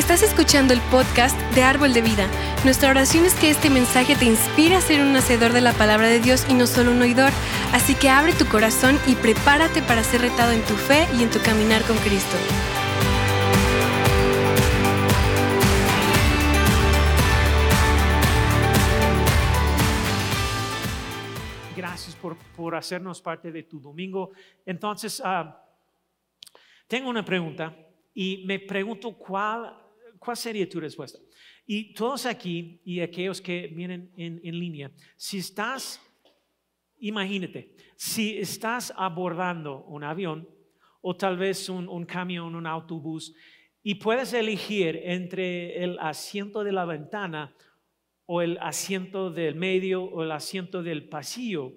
[0.00, 2.26] Estás escuchando el podcast de Árbol de Vida.
[2.64, 6.08] Nuestra oración es que este mensaje te inspire a ser un hacedor de la palabra
[6.08, 7.30] de Dios y no solo un oidor.
[7.74, 11.30] Así que abre tu corazón y prepárate para ser retado en tu fe y en
[11.30, 12.34] tu caminar con Cristo.
[21.76, 24.30] Gracias por, por hacernos parte de tu domingo.
[24.64, 25.62] Entonces, ah,
[26.88, 27.76] tengo una pregunta
[28.14, 29.79] y me pregunto cuál,
[30.20, 31.18] cuál sería tu respuesta.
[31.66, 36.00] Y todos aquí y aquellos que vienen en, en línea, si estás,
[36.98, 40.48] imagínate, si estás abordando un avión
[41.00, 43.34] o tal vez un, un camión, un autobús,
[43.82, 47.54] y puedes elegir entre el asiento de la ventana
[48.26, 51.72] o el asiento del medio o el asiento del pasillo.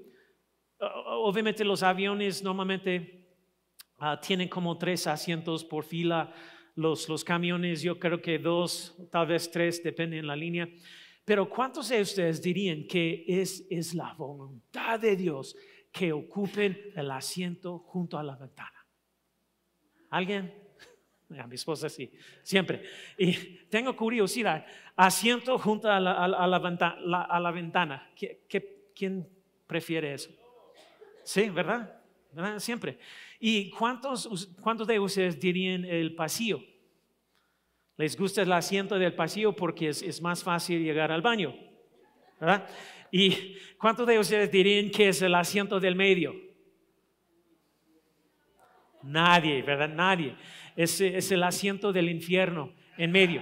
[0.80, 3.26] Obviamente los aviones normalmente
[4.00, 6.34] ah, tienen como tres asientos por fila,
[6.76, 10.68] los, los camiones yo creo que dos, tal vez tres, depende de la línea.
[11.26, 15.56] Pero ¿cuántos de ustedes dirían que es, es la voluntad de Dios
[15.92, 18.86] que ocupen el asiento junto a la ventana?
[20.10, 20.54] ¿Alguien?
[21.40, 22.12] A mi esposa sí,
[22.44, 22.84] siempre.
[23.18, 23.34] Y
[23.70, 28.12] tengo curiosidad, asiento junto a la, a la, ventana, a la ventana.
[28.94, 29.28] quién
[29.66, 30.30] prefiere eso?
[31.24, 32.03] Sí, ¿verdad?
[32.34, 32.60] ¿Verdad?
[32.60, 32.98] Siempre.
[33.40, 36.64] ¿Y cuántos, cuántos de ustedes dirían el pasillo?
[37.98, 41.54] Les gusta el asiento del pasillo porque es, más fácil llegar al baño.
[42.40, 42.68] ¿verdad?
[43.12, 46.36] ¿Y cuántos de ustedes dirían que es el asiento del medio?
[49.04, 49.90] Nadie, ¿verdad?
[49.90, 50.36] Nadie.
[50.76, 53.42] Es, es el asiento del infierno en medio.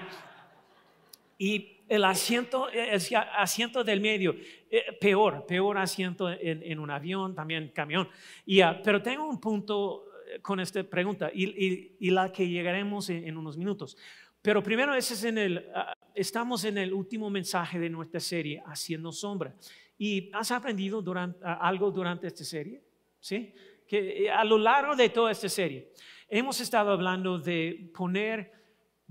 [1.38, 3.02] Y el asiento, el
[3.36, 4.34] asiento del medio,
[4.70, 8.08] eh, peor, peor asiento en, en, un avión, también camión.
[8.46, 12.48] Y, uh, pero tengo un punto eh, con esta pregunta y, y, y la que
[12.48, 13.98] llegaremos en, en, unos minutos.
[14.42, 18.64] Pero primero, ese es en el, uh, estamos en el último mensaje de nuestra serie,
[18.66, 19.54] Haciendo Sombra.
[19.98, 22.82] ¿Y has aprendido durante, uh, algo durante esta serie?
[23.20, 23.54] ¿Sí?
[23.86, 25.92] Que a lo largo de toda esta serie
[26.30, 28.61] hemos estado hablando de poner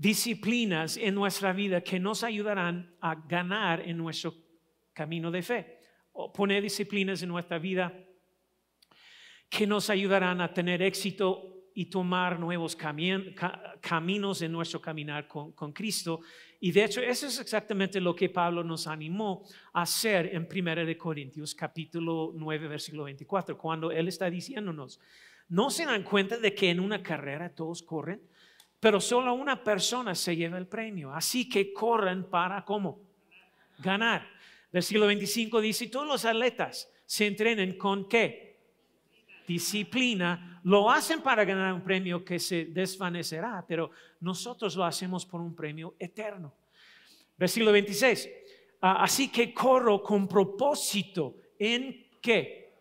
[0.01, 4.33] disciplinas en nuestra vida que nos ayudarán a ganar en nuestro
[4.93, 5.77] camino de fe.
[6.13, 7.93] O poner disciplinas en nuestra vida
[9.47, 15.71] que nos ayudarán a tener éxito y tomar nuevos caminos en nuestro caminar con, con,
[15.71, 16.21] Cristo.
[16.59, 20.97] Y de hecho, eso es exactamente lo que Pablo nos animó a hacer en 1
[20.97, 24.99] Corintios capítulo 9, versículo 24, cuando él está diciéndonos,
[25.47, 28.21] ¿no se dan cuenta de que en una carrera todos corren?
[28.81, 31.13] Pero solo una persona se lleva el premio.
[31.13, 32.99] Así que corren para cómo?
[33.77, 34.27] Ganar.
[34.73, 38.59] Versículo 25 dice, todos los atletas se entrenen con qué?
[39.47, 40.59] Disciplina.
[40.63, 45.55] Lo hacen para ganar un premio que se desvanecerá, pero nosotros lo hacemos por un
[45.55, 46.51] premio eterno.
[47.37, 48.29] Versículo 26.
[48.81, 52.73] Ah, así que corro con propósito en qué?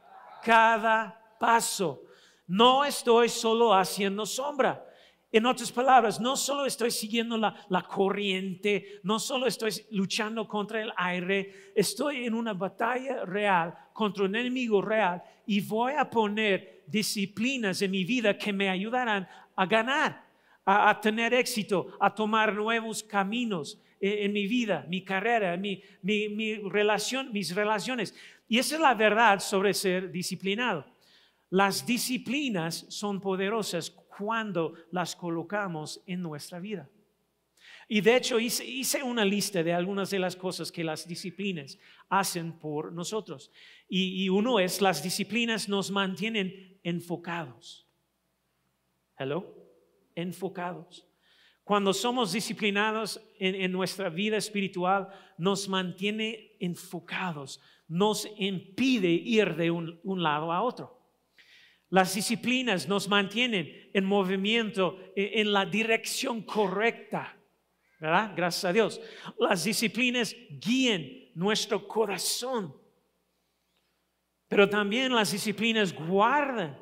[0.43, 2.05] Cada paso.
[2.47, 4.87] No estoy solo haciendo sombra
[5.33, 10.83] en otras palabras, no solo estoy siguiendo la, la, corriente, no solo estoy luchando contra
[10.83, 16.83] el aire, estoy en una batalla real contra un enemigo real y voy a poner
[16.87, 20.25] disciplinas en mi vida que me ayudarán a ganar,
[20.65, 25.81] a, a tener éxito, a tomar nuevos caminos en, en mi vida, mi carrera, mi,
[26.03, 28.15] mi, mi relación, mis relaciones.
[28.49, 30.85] Y esa es la verdad sobre ser disciplinado.
[31.51, 33.91] Las disciplinas son poderosas
[34.21, 36.89] cuando las colocamos en nuestra vida.
[37.89, 42.53] Y de hecho hice, una lista de algunas de las cosas que las disciplinas hacen
[42.53, 43.51] por nosotros.
[43.89, 47.87] Y, uno es, las disciplinas nos mantienen enfocados.
[49.19, 49.45] Hello,
[50.15, 51.07] enfocados.
[51.65, 55.09] Cuando somos disciplinados en, nuestra vida espiritual,
[55.39, 61.00] nos mantiene enfocados, nos impide ir de un lado a otro.
[61.91, 67.37] Las disciplinas nos mantienen en movimiento, e, en la dirección correcta.
[67.98, 68.33] ¿Verdad?
[68.34, 69.01] Gracias a Dios.
[69.39, 71.04] Las disciplinas guían
[71.34, 72.75] nuestro corazón.
[74.48, 76.78] Pero también las disciplinas guardan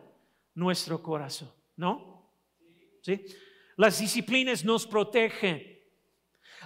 [0.55, 1.51] nuestro corazón.
[1.77, 2.31] ¿No?
[3.03, 3.25] ¿Sí?
[3.77, 5.79] Las disciplinas nos protegen.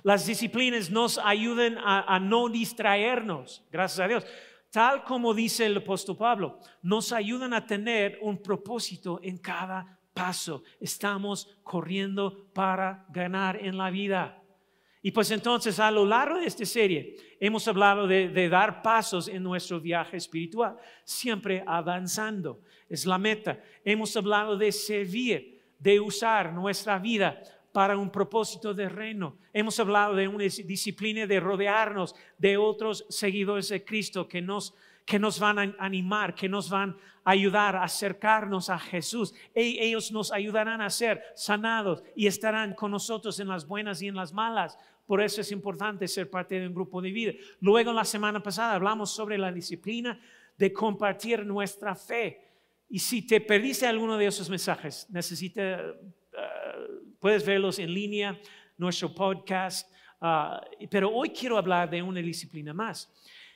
[0.02, 3.64] Las disciplinas nos ayudan a, a no distraernos.
[3.70, 4.26] Gracias a Dios
[4.72, 10.62] tal como dice el apóstol Pablo, nos ayudan a tener un propósito en cada paso.
[10.80, 14.42] Estamos corriendo para ganar en la vida.
[15.02, 19.28] Y pues entonces a lo largo de esta serie hemos hablado de, de, dar pasos
[19.28, 22.62] en nuestro viaje espiritual, siempre avanzando.
[22.88, 23.60] Es la meta.
[23.84, 27.42] Hemos hablado de servir, de usar nuestra vida
[27.72, 29.36] para un propósito de reino.
[29.52, 34.74] Hemos hablado de una disciplina de rodearnos de otros seguidores de Cristo que nos,
[35.06, 39.34] que nos van a animar, que nos van a ayudar a acercarnos a Jesús.
[39.54, 44.08] E, ellos nos ayudarán a ser sanados y estarán con nosotros en las buenas y
[44.08, 44.78] en las malas.
[45.06, 47.32] Por eso es importante ser parte de un grupo de vida.
[47.60, 50.20] Luego, la semana pasada hablamos sobre la disciplina
[50.58, 52.48] de compartir nuestra fe.
[52.88, 55.82] Y si te perdiste alguno de esos mensajes, necesita
[57.22, 58.36] Puedes verlos en línea,
[58.76, 59.88] nuestro podcast.
[60.20, 60.60] Ah,
[60.90, 63.14] pero hoy quiero hablar de una disciplina más.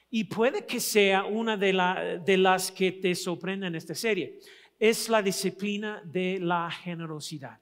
[0.08, 4.38] Y puede que sea una de, de las que te sorprenda en esta serie.
[4.78, 7.58] Es la disciplina de la generosidad.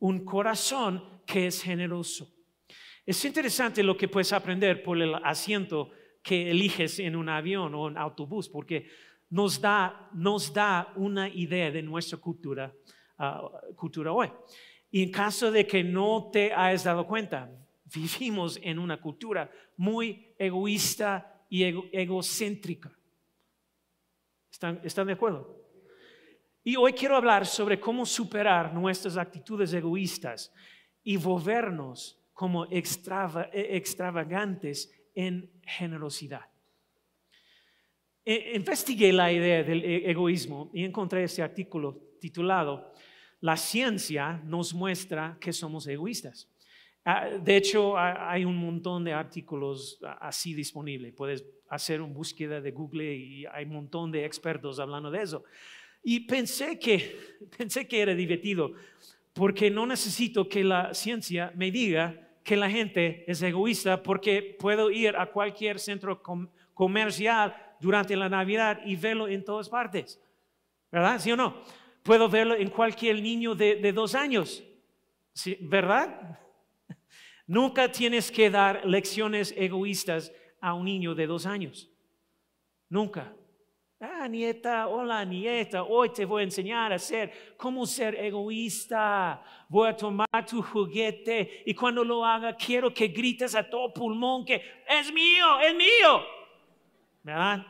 [0.00, 2.30] Un corazón que es generoso.
[3.06, 5.92] Es interesante lo que puedes aprender por el asiento
[6.22, 8.86] que eliges en un avión o un autobús, porque
[9.30, 12.70] nos da, nos da una idea de nuestra cultura,
[13.16, 14.30] ah, cultura hoy.
[14.92, 17.50] Y en caso de que no te hayas dado cuenta,
[17.92, 22.96] vivimos en una cultura muy egoísta y egocéntrica.
[24.50, 25.58] ¿Están, ¿Están de acuerdo?
[26.62, 30.54] Y hoy quiero hablar sobre cómo superar nuestras actitudes egoístas
[31.02, 36.48] y volvernos como extravagantes en generosidad.
[38.24, 42.92] E, investigué la idea del e, egoísmo y encontré este artículo titulado
[43.42, 46.48] la ciencia nos muestra que somos egoístas.
[47.04, 51.12] Ah, de hecho, hay un montón de artículos así disponibles.
[51.12, 55.42] Puedes hacer una búsqueda de Google y hay un montón de expertos hablando de eso.
[56.04, 57.16] Y pensé que,
[57.58, 58.74] pensé que era divertido,
[59.32, 64.92] porque no necesito que la ciencia me diga que la gente es egoísta, porque puedo
[64.92, 66.22] ir a cualquier centro
[66.74, 70.20] comercial durante la Navidad y verlo en todas partes.
[70.92, 71.18] ¿Verdad?
[71.18, 71.64] ¿Sí o no?
[72.02, 74.62] Puedo verlo en cualquier niño de, dos años,
[75.60, 76.38] ¿verdad?
[77.46, 81.88] Nunca tienes que dar lecciones egoístas a un niño de dos años.
[82.88, 83.32] Nunca.
[84.00, 89.40] Ah, nieta, hola nieta, hoy te voy a enseñar a ser, cómo ser egoísta.
[89.68, 94.44] Voy a tomar tu juguete y cuando lo haga quiero que grites a todo pulmón
[94.44, 96.24] que es mío, es mío.
[97.22, 97.64] ¿Verdad?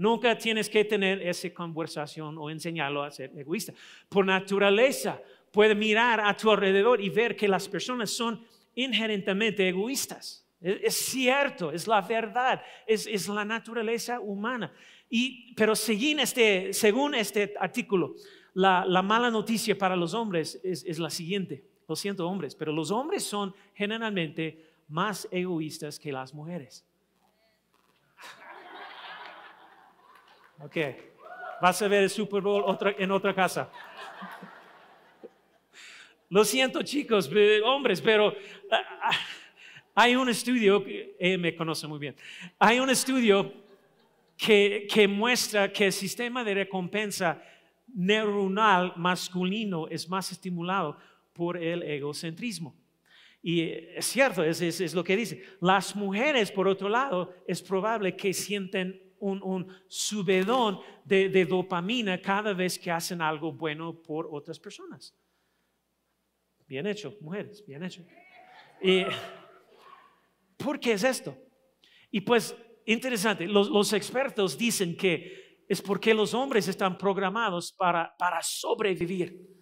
[0.00, 3.74] Nunca tienes que tener esa conversación o enseñarlo a ser egoísta.
[4.08, 5.20] Por naturaleza,
[5.52, 8.42] puede mirar a tu alrededor y ver que las personas son
[8.74, 10.48] inherentemente egoístas.
[10.58, 14.72] Es, cierto, es la verdad, es, la naturaleza humana.
[15.10, 18.14] Y, pero este, según este artículo,
[18.54, 21.62] la, mala noticia para los hombres es, es la siguiente.
[21.86, 26.86] Lo siento, hombres, pero los hombres son generalmente más egoístas que las mujeres.
[30.62, 30.76] Ok.
[31.62, 32.64] Vas a ver el Super Bowl
[32.98, 33.70] en otra casa.
[36.28, 37.30] Lo siento, chicos,
[37.64, 38.34] hombres, pero
[38.70, 39.10] ah, ah,
[39.94, 42.14] hay un estudio, eh, me conoce muy bien,
[42.58, 43.52] hay un estudio
[44.36, 47.42] que, que muestra que el sistema de recompensa
[47.94, 50.98] neuronal masculino es más estimulado
[51.32, 52.76] por el egocentrismo.
[53.42, 55.42] Y es cierto, es, es, lo que dice.
[55.60, 62.78] Las mujeres, por otro lado, es probable que sienten un, subedón de, dopamina cada vez
[62.78, 65.14] que hacen algo bueno por otras personas.
[66.66, 68.04] Bien hecho, mujeres, bien hecho.
[70.56, 71.36] ¿Por qué es esto?
[72.10, 79.60] Y pues, interesante, los, expertos dicen que es porque los hombres están programados para, sobrevivir.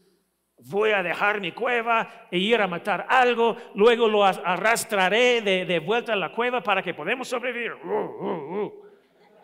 [0.60, 6.14] Voy a dejar mi cueva e ir a matar algo, luego lo arrastraré de, vuelta
[6.14, 7.72] a la cueva para que podamos sobrevivir.
[7.74, 8.87] Uh, uh, uh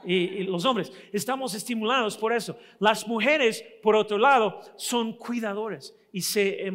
[0.05, 0.93] y, los hombres.
[1.13, 2.59] Estamos estimulados por eso.
[2.79, 6.67] Las mujeres, por otro lado, son cuidadores y se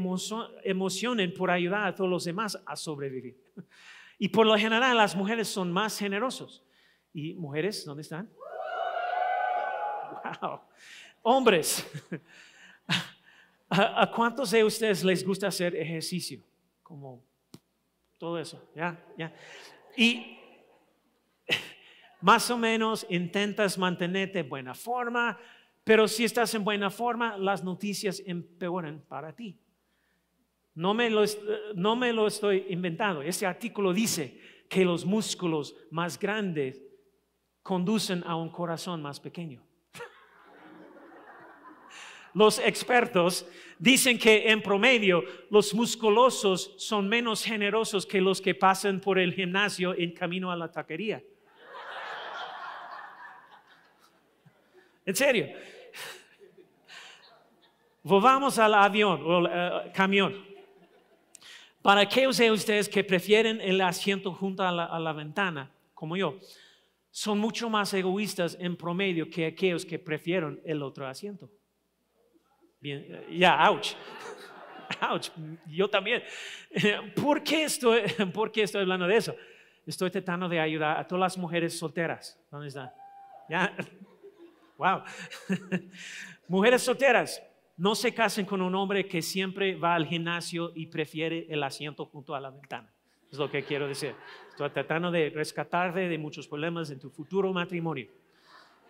[0.64, 3.38] emocionan por ayudar a todos los demás a sobrevivir.
[4.18, 6.64] Y por lo general las mujeres son más generosos.
[7.14, 8.30] ¿Y mujeres dónde están?
[10.42, 10.62] Wow.
[11.22, 11.86] Hombres,
[13.70, 16.42] ¿a, cuántos de ustedes les gusta hacer ejercicio?
[16.84, 17.24] Como
[18.18, 19.02] todo eso, ¿ya?
[19.18, 19.34] ¿ya?
[19.96, 20.39] Y
[22.22, 25.38] más o menos intentas mantenerte en buena forma,
[25.84, 29.58] pero si estás en buena forma, las noticias empeoran para ti.
[30.76, 31.24] No me lo,
[31.76, 33.22] no me lo estoy inventando.
[33.22, 36.82] Este artículo dice que los músculos más grandes
[37.64, 39.64] conducen a un corazón más pequeño.
[42.34, 43.48] Los expertos
[43.80, 49.34] dicen que en promedio los musculosos son menos generosos que los que pasan por el
[49.34, 51.24] gimnasio en camino a la taquería.
[55.10, 55.48] En serio.
[58.04, 60.46] Volvamos al avión o eh, camión.
[61.82, 66.38] Para aquellos de ustedes que prefieren el asiento junto a la, ventana, como yo,
[67.10, 71.50] son mucho más egoístas en promedio que aquellos que prefieren el otro asiento.
[72.80, 73.96] Bien, ya, ouch.
[75.10, 75.30] Ouch,
[75.66, 76.22] yo también.
[77.20, 78.02] ¿Por qué, estoy,
[78.34, 79.36] ¿Por qué estoy hablando de eso?
[79.88, 82.40] Estoy tratando de ayudar a todas las mujeres solteras.
[82.52, 82.92] ¿Dónde están?
[83.50, 83.76] ¿Ya?
[84.80, 85.04] Wow.
[86.48, 87.44] Mujeres solteras,
[87.76, 92.06] no se casen con un hombre que siempre va al gimnasio y prefiere el asiento
[92.06, 92.90] junto a la ventana.
[93.30, 94.16] Es lo que quiero decir.
[94.50, 98.08] Estoy tratando de rescatarte de muchos problemas en tu futuro matrimonio.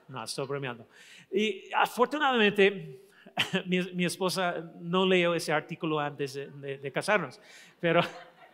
[0.07, 0.87] No, estoy bromeando.
[1.31, 3.01] Y afortunadamente,
[3.65, 7.41] mi, esposa no leyó ese artículo antes de casarnos.
[7.79, 8.01] Pero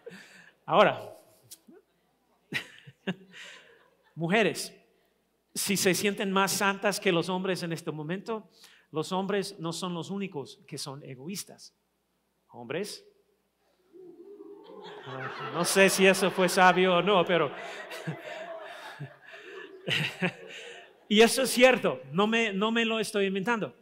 [0.65, 1.01] ahora,
[4.15, 4.73] mujeres,
[5.65, 8.51] si se sienten más santas que los hombres en este momento,
[8.91, 11.75] los hombres no son los únicos que son egoístas.
[12.49, 13.03] Hombres,
[15.53, 17.51] no sé si eso fue sabio o no, pero...
[21.09, 23.75] y eso es cierto, no me, no me lo estoy inventando.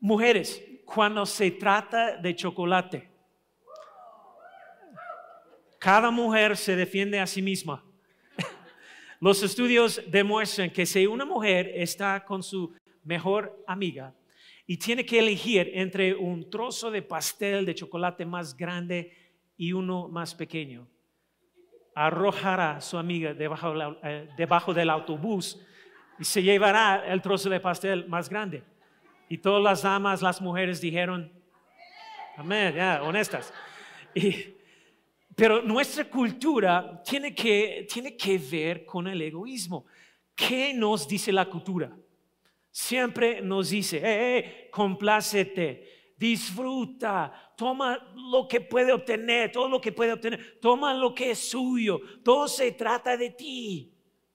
[0.00, 3.10] Mujeres, cuando se trata de chocolate,
[5.78, 7.84] cada mujer se defiende a sí misma.
[9.24, 14.14] Los estudios demuestran que si una mujer está con su mejor amiga
[14.66, 19.16] y tiene que elegir entre un trozo de pastel de chocolate más grande
[19.56, 20.86] y uno más pequeño,
[21.94, 24.28] arrojará a su amiga debajo, eh,
[24.74, 25.58] del autobús
[26.18, 28.62] y se llevará el trozo de pastel más grande.
[29.30, 31.32] Y todas las damas, las mujeres dijeron,
[32.36, 33.54] amén, ya, honestas.
[34.14, 34.53] Y,
[35.34, 39.86] pero nuestra cultura tiene que, tiene que ver con el egoísmo.
[40.34, 41.96] ¿Qué nos dice la cultura?
[42.70, 50.12] Siempre nos dice, hey, complácete, disfruta, toma lo que puede obtener, todo lo que puede
[50.12, 53.92] obtener, toma lo que es suyo, todo se trata de ti.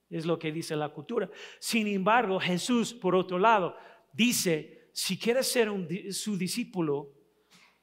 [0.08, 1.30] Es lo que dice la cultura.
[1.58, 3.76] Sin embargo, Jesús, por otro lado,
[4.12, 5.70] dice, si quieres ser
[6.12, 7.12] su discípulo,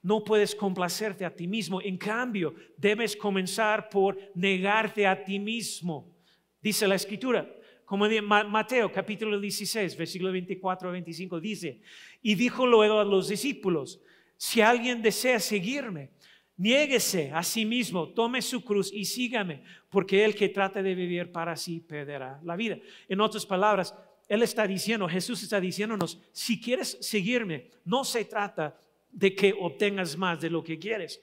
[0.07, 1.81] no puedes complacerte a ti mismo.
[1.81, 6.15] En cambio, debes comenzar por negarte a ti mismo.
[6.61, 7.45] Dice la escritura,
[7.83, 11.81] como en Mateo capítulo 16, versículo 24 a 25, dice,
[12.21, 13.99] y dijo luego a los discípulos,
[14.37, 16.11] si alguien desea seguirme,
[16.55, 21.33] niéguese a sí mismo, tome su cruz y sígame, porque el que trata de vivir
[21.33, 22.79] para sí perderá la vida.
[23.09, 23.93] En otras palabras,
[24.29, 28.79] Él está diciendo, Jesús está diciéndonos, si quieres seguirme, no se trata
[29.11, 31.21] de que obtengas más de lo que quieres.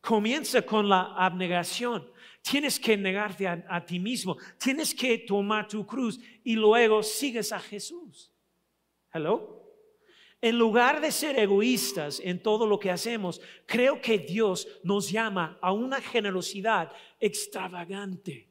[0.00, 2.10] Comienza con la abnegación.
[2.42, 4.36] Tienes que negarte a, ti mismo.
[4.56, 8.32] Tienes que tomar tu cruz y luego sigues a Jesús.
[9.12, 9.56] Hello.
[10.40, 15.58] En lugar de ser egoístas en todo lo que hacemos, creo que Dios nos llama
[15.60, 18.48] a una generosidad extravagante.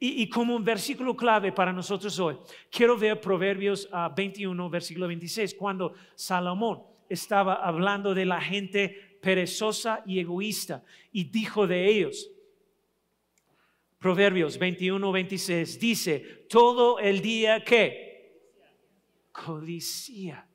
[0.00, 2.38] Y, como un versículo clave para nosotros hoy,
[2.70, 10.02] quiero ver Proverbios 21, ah, versículo 26, cuando Salomón estaba hablando de la gente perezosa
[10.06, 12.30] y egoísta y dijo de ellos,
[13.98, 18.54] Proverbios 21, 26 dice, todo el día que
[19.32, 20.46] codicia,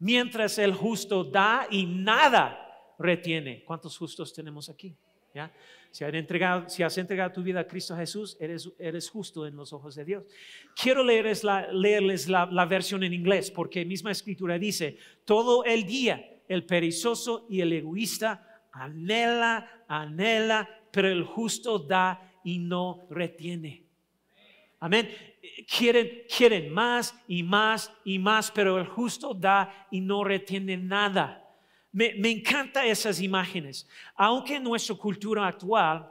[0.00, 3.62] mientras el justo da y nada retiene.
[3.64, 4.96] ¿Cuántos justos tenemos aquí?
[5.32, 5.52] ¿Ya?
[5.90, 10.24] Si, has entregado, tu vida a Cristo Jesús, eres, justo en los ojos de Dios.
[10.80, 15.84] Quiero leerles, la, leerles la, la versión en inglés, porque misma escritura dice, todo el
[15.84, 23.84] día el perezoso y el egoísta anhela, anhela, pero el justo da y no retiene.
[24.80, 25.08] Amén.
[25.66, 31.47] Quieren, quieren más y más y más, pero el justo da y no retiene nada.
[31.98, 33.84] Me, me encantan esas imágenes.
[34.14, 36.08] Aunque en nuestra cultura actual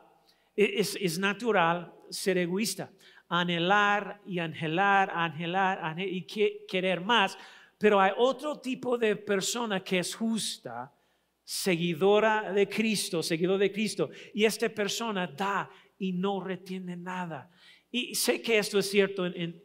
[0.53, 2.91] e, es, natural ser egoísta,
[3.29, 6.27] anhelar y anhelar, anhelar, anhelar y
[6.67, 7.38] querer más,
[7.77, 10.94] pero hay otro tipo de persona que es justa,
[11.41, 17.50] seguidora de Cristo, seguidor de Cristo, y esta persona da y no retiene nada.
[17.89, 19.63] Y sé que esto es cierto, en,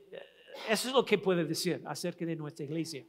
[0.68, 3.04] eso es lo que puede decir acerca de nuestra iglesia.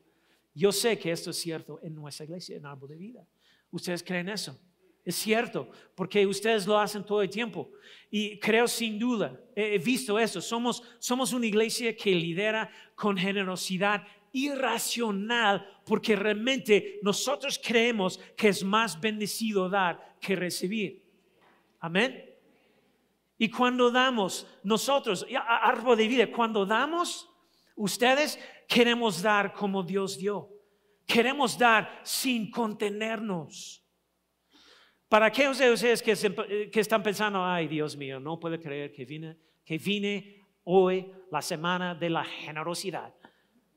[0.54, 3.28] Yo sé que esto es cierto en nuestra iglesia, en Árbol de Vida.
[3.72, 4.60] ¿Ustedes creen eso?
[5.06, 7.72] Es cierto, porque ustedes lo hacen todo el tiempo.
[8.10, 14.04] Y creo sin duda, he visto eso, somos, somos una iglesia que lidera con generosidad
[14.32, 21.04] irracional, porque realmente nosotros creemos que es más bendecido dar que recibir.
[21.80, 22.30] Amén.
[23.38, 27.30] Y cuando damos, nosotros, árbol de vida, cuando damos,
[27.76, 30.50] ustedes queremos dar como Dios dio.
[31.06, 33.84] Queremos dar sin contenernos.
[35.10, 38.92] Para aquellos de ustedes que, se- que están pensando, ay Dios mío, no puedo creer
[38.92, 43.14] que vine, que vine hoy la semana de la generosidad.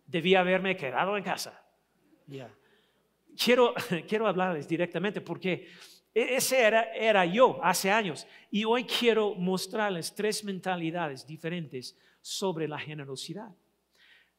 [0.07, 1.63] Debía haberme quedado en casa.
[3.37, 3.75] Quiero,
[4.09, 5.69] quiero hablarles directamente porque
[6.15, 12.67] e- ese era, era yo hace años y hoy quiero mostrarles tres mentalidades diferentes sobre
[12.67, 13.51] la generosidad.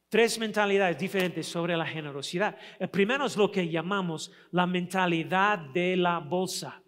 [0.08, 2.56] Tres mentalidades diferentes sobre la generosidad.
[2.78, 6.82] El primero es lo que llamamos la mentalidad de la bolsa.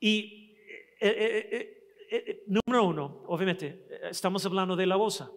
[0.00, 0.56] Y
[1.00, 5.30] eh, eh, eh, número uno, obviamente, estamos hablando de la bolsa.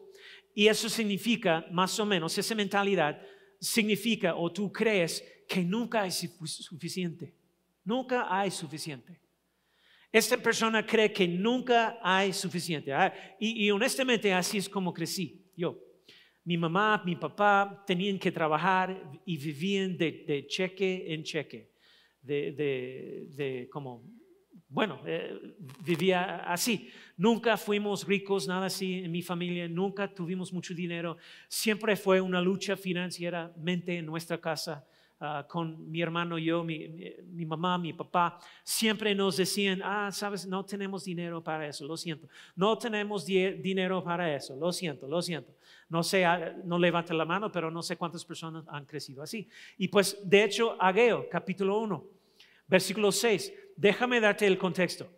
[0.55, 3.21] Y eso significa, más o menos, esa mentalidad
[3.59, 7.35] significa o tú crees que nunca hay su- suficiente.
[7.83, 9.21] Nunca hay suficiente.
[10.11, 12.91] Esta persona cree que nunca hay suficiente.
[12.91, 15.84] Ah, y honestamente así es como crecí yo.
[16.45, 21.71] Mi mamá, mi papá tenían que trabajar y vivían de, cheque en cheque.
[22.21, 24.03] De, como,
[24.69, 26.91] bueno, eh, vivía así.
[27.17, 31.17] Nunca fuimos ricos, nada así en mi familia, nunca tuvimos mucho dinero.
[31.47, 34.85] Siempre fue una lucha financieramente en nuestra casa.
[35.19, 40.63] ah, con mi hermano yo, mi, mamá, mi papá, siempre nos decían, ah, sabes, no
[40.63, 42.27] tenemos dinero para eso, lo siento.
[42.55, 45.55] No tenemos dinero para eso, lo siento, lo siento.
[45.89, 49.47] No sé, ah, no levante la mano, pero no sé cuántas personas han crecido así.
[49.77, 52.03] Y pues, de hecho, Ageo, capítulo 1,
[52.67, 55.09] versículo 6, déjame darte el contexto.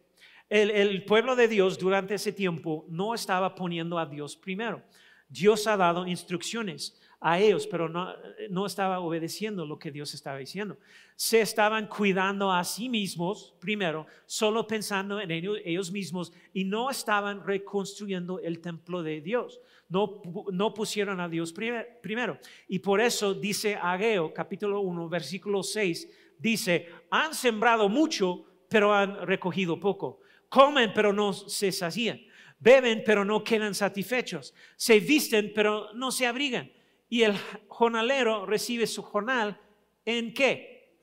[0.50, 4.82] El, pueblo de Dios durante ese tiempo no estaba poniendo a Dios primero.
[5.28, 8.14] Dios ha dado instrucciones a ellos, pero no,
[8.50, 10.78] no estaba obedeciendo lo que Dios estaba diciendo.
[11.18, 17.46] Se estaban cuidando a sí mismos primero, solo pensando en ellos mismos y no estaban
[17.46, 19.60] reconstruyendo el templo de Dios.
[19.90, 22.38] No, pu- no pusieron a Dios primer- primero.
[22.68, 29.26] Y por eso dice Ageo, capítulo 1, versículo 6, dice, han sembrado mucho, pero han
[29.26, 30.20] recogido poco.
[30.50, 32.20] Comen, pero no se sacían.
[32.60, 34.54] Beben, pero no quedan satisfechos.
[34.76, 36.72] Se visten, pero no se abrigan.
[37.08, 37.36] Y el
[37.68, 39.60] jornalero recibe su jornal
[40.04, 40.98] en qué?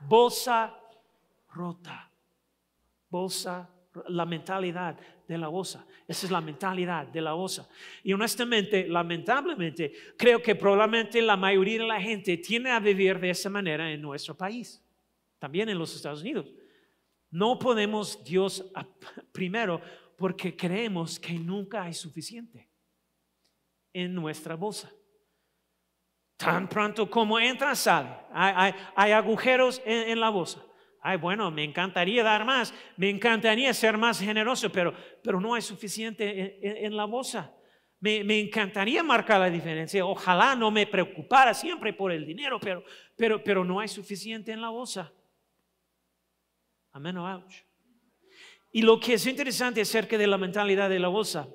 [0.00, 0.74] Bolsa
[1.54, 2.10] rota.
[3.08, 3.70] Bolsa,
[4.08, 5.86] la mentalidad de la bolsa.
[6.06, 7.68] Esa es la mentalidad de la bolsa.
[8.02, 13.30] Y honestamente, lamentablemente, creo que probablemente la mayoría de la gente tiene a vivir de
[13.30, 14.82] esa manera en nuestro país,
[15.38, 16.46] también en los Estados Unidos.
[17.30, 18.64] No podemos Dios
[19.32, 19.80] primero
[20.16, 22.68] porque creemos que nunca hay suficiente
[23.92, 24.90] en nuestra bolsa.
[26.36, 28.10] Tan pronto como entra, sale.
[28.32, 30.65] Hay agujeros en, en la bolsa.
[31.08, 34.92] Ay, bueno, me encantaría dar más, me encantaría ser más generoso, pero,
[35.22, 37.54] pero no hay suficiente en, la bolsa.
[38.00, 40.04] Me, me encantaría marcar la diferencia.
[40.04, 42.82] Ojalá no me preocupara siempre por el dinero, pero,
[43.14, 45.12] pero, pero no hay suficiente en la bolsa.
[46.90, 47.54] Amén ouch.
[48.72, 51.48] Y lo que es interesante acerca de la mentalidad de la bolsa,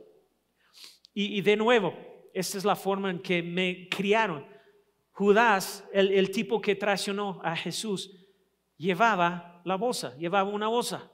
[1.13, 1.93] y, y de nuevo,
[2.33, 4.47] esta es la forma en que me criaron.
[5.11, 8.20] Judás, el, el tipo que traicionó a Jesús,
[8.82, 11.10] llevaba la bolsa, llevaba una bolsa.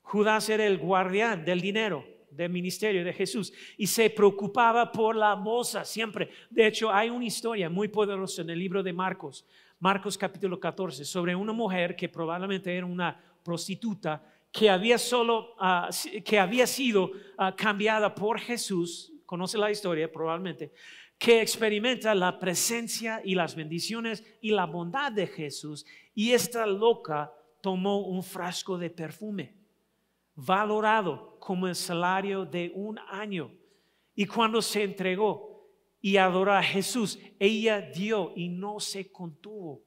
[0.00, 5.34] Judas era el guardián del dinero del ministerio de Jesús y se preocupaba por la
[5.34, 6.30] bolsa siempre.
[6.50, 9.46] De hecho, hay una historia muy poderosa en el libro de Marcos,
[9.78, 14.96] Marcos capítulo 14, sobre una mujer que probablemente era una prostituta que había
[15.58, 20.72] ah, sido ah, cambiada por Jesús, conoce la historia probablemente,
[21.18, 27.32] que experimenta la presencia y las bendiciones y la bondad de Jesús y esta loca
[27.60, 29.54] tomó un frasco de perfume
[30.34, 33.52] valorado como el salario de un año.
[34.14, 35.68] Y cuando se entregó
[36.00, 39.82] y adoró a Jesús, ella dio y no se contuvo.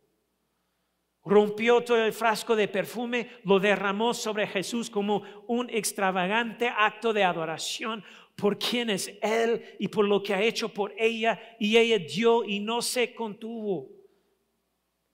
[1.23, 7.23] Rompió todo el frasco de perfume, lo derramó sobre Jesús como un extravagante acto de
[7.23, 8.03] adoración
[8.37, 11.57] por quien es Él y por lo que ha hecho por ella.
[11.59, 13.89] Y ella dio y no se contuvo.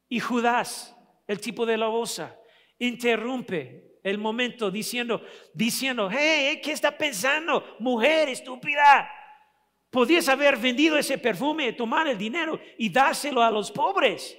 [0.09, 2.37] Y Judas, el tipo de la bolsa,
[2.77, 5.21] interrumpe el momento diciendo,
[5.53, 7.77] diciendo, hey, ¿qué está pensando?
[7.79, 9.09] Mujer estúpida.
[9.89, 14.37] Podías haber vendido ese perfume, tomar el dinero y dárselo a los pobres.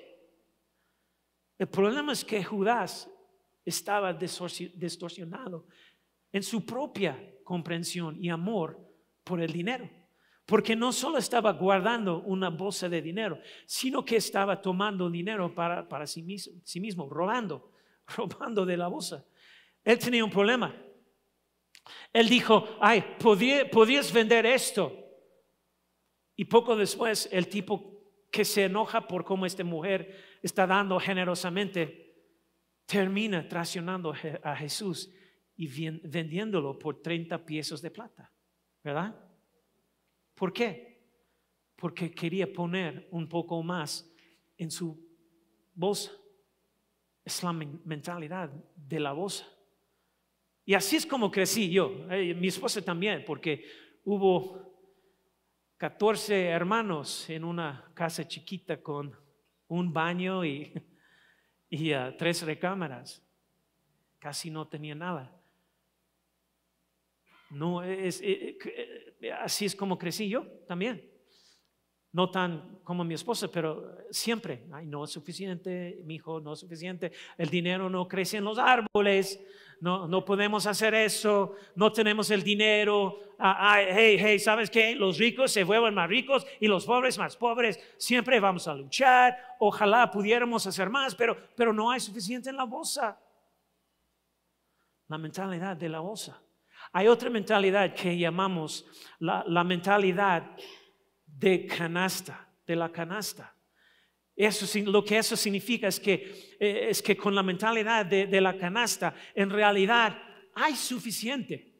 [1.58, 3.08] El problema es que Judas
[3.64, 5.66] estaba distorsi- distorsionado
[6.30, 8.80] en su propia comprensión y amor
[9.22, 9.88] por el dinero.
[10.46, 15.88] Porque no solo estaba guardando una bolsa de dinero, sino que estaba tomando dinero para,
[15.88, 17.72] para sí, mismo, sí mismo, robando,
[18.16, 19.24] robando de la bolsa.
[19.82, 20.74] Él tenía un problema.
[22.12, 24.92] Él dijo, ay, podía- podías vender esto.
[26.36, 27.92] Y poco después, el tipo
[28.30, 32.16] que se enoja por cómo esta mujer está dando generosamente,
[32.86, 35.10] termina traicionando a Jesús
[35.56, 35.68] y
[36.08, 38.32] vendiéndolo por 30 piezas de plata,
[38.82, 39.14] ¿verdad?
[40.34, 41.02] ¿Por qué?
[41.76, 44.10] Porque quería poner un poco más
[44.56, 44.98] en su
[45.74, 46.12] bolsa.
[47.24, 49.46] Es la mentalidad de la bolsa.
[50.64, 51.90] Y así es como crecí yo,
[52.36, 53.64] mi esposa también, porque
[54.04, 54.74] hubo
[55.76, 59.14] 14 hermanos en una casa chiquita con
[59.68, 60.72] un baño y,
[61.68, 63.22] y ah, tres recámaras.
[64.18, 65.43] Casi no tenía nada.
[67.50, 71.14] No es, eh, eh, así es como crecí yo también
[72.14, 76.60] no tan como mi esposa, pero siempre, ay, no es suficiente, mi hijo, no es
[76.60, 79.44] suficiente, el dinero no crece en los árboles,
[79.80, 84.94] no, no podemos hacer eso, no tenemos el dinero, ah, hey, hey, ¿sabes qué?
[84.94, 89.36] Los ricos se vuelven más ricos y los pobres más pobres, siempre vamos a luchar,
[89.58, 93.20] ojalá pudiéramos hacer más, pero, pero no hay suficiente en la bolsa.
[95.08, 96.40] La mentalidad de la bolsa.
[96.96, 98.86] Hay otra mentalidad que llamamos
[99.18, 100.56] la, mentalidad
[101.26, 103.52] de canasta, de la canasta.
[104.36, 108.40] Eso, lo que eso significa es que, eh, es que con la mentalidad de, de
[108.40, 110.16] la canasta, en realidad
[110.54, 111.74] hay suficiente.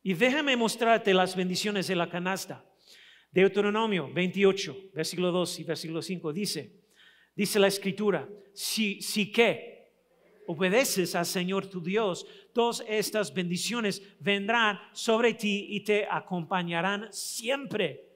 [0.00, 2.64] Y déjame mostrarte las bendiciones de la canasta.
[3.32, 6.84] Deuteronomio 28, versículo 2 y versículo 5 dice,
[7.34, 9.72] dice la escritura, si, si que
[10.46, 18.12] obedeces al Señor tu Dios, todas estas bendiciones vendrán sobre ti y te acompañarán siempre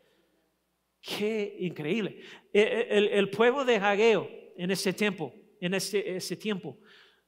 [1.06, 2.20] Qué increíble.
[2.52, 6.78] E, e, el, pueblo de Hageo en ese tiempo, en ese, ese, tiempo,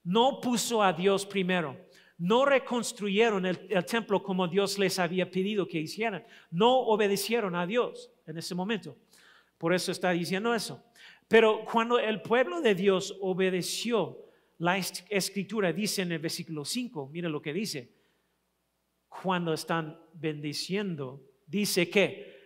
[0.02, 1.76] no puso a Dios primero.
[2.16, 6.26] No reconstruyeron el, el templo como Dios les había pedido que hicieran.
[6.50, 8.96] No obedecieron a Dios en ese momento.
[9.58, 10.84] Por eso está diciendo eso.
[11.28, 14.27] Pero cuando el pueblo de Dios obedeció
[14.58, 17.92] la escritura, dice en el versículo 5, mire lo que dice.
[19.08, 22.38] Cuando están bendiciendo, dice que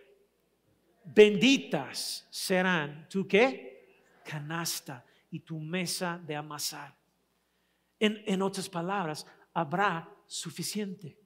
[1.05, 4.03] benditas serán tu qué?
[4.23, 6.95] Canasta y tu mesa de amasar.
[7.99, 11.17] En, en otras palabras, habrá suficiente.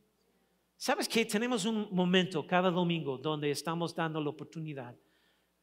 [0.78, 4.96] ¿Sabes que tenemos un momento cada domingo donde estamos dando la oportunidad?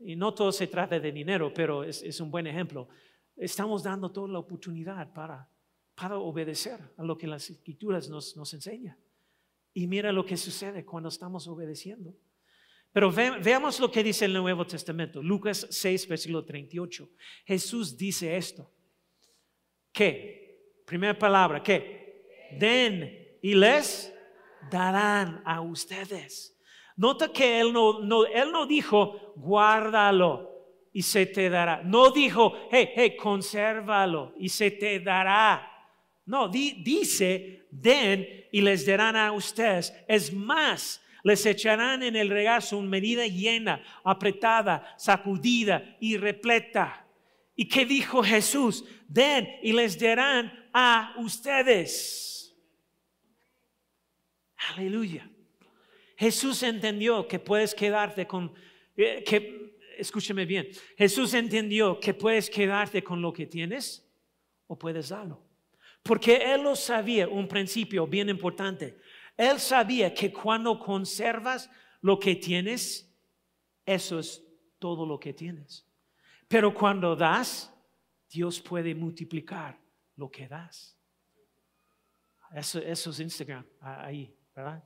[0.00, 2.88] Y no todo se trata de dinero, pero es, es un buen ejemplo.
[3.36, 5.48] Estamos dando toda la oportunidad para,
[5.94, 8.96] para obedecer a lo que las escrituras nos, nos enseñan.
[9.72, 12.14] Y mira lo que sucede cuando estamos obedeciendo.
[12.92, 17.10] Pero veamos lo que dice el Nuevo Testamento, Lucas 6, versículo 38.
[17.44, 18.70] Jesús dice esto.
[19.90, 20.80] ¿Qué?
[20.86, 22.54] Primera palabra, ¿qué?
[22.56, 24.14] Den y les
[24.70, 26.56] darán a ustedes.
[26.96, 30.53] Nota que él no, no, él no dijo, guárdalo
[30.94, 31.82] y se te dará.
[31.84, 35.70] No dijo, hey, hey, consérvalo y se te dará.
[36.24, 39.92] No, dice, den y les darán a ustedes.
[40.06, 47.04] Es más, les echarán en el regazo una medida llena, apretada, sacudida y repleta.
[47.56, 48.84] ¿Y qué dijo Jesús?
[49.08, 52.54] Den y les darán a ustedes.
[54.70, 55.28] Aleluya.
[56.16, 58.54] Jesús entendió que puedes quedarte con,
[58.96, 59.63] eh, que,
[59.98, 64.06] escúcheme bien, Jesús entendió que puedes quedarte con lo que tienes
[64.66, 65.42] o puedes darlo.
[66.02, 68.98] Porque Él lo sabía, un principio bien importante.
[69.36, 71.70] Él sabía que cuando conservas
[72.02, 73.10] lo que tienes,
[73.86, 74.44] eso es
[74.78, 75.86] todo lo que tienes.
[76.46, 77.72] Pero cuando das,
[78.30, 79.80] Dios puede multiplicar
[80.16, 80.96] lo que das.
[82.54, 84.84] Eso, es Instagram, ahí, ¿verdad?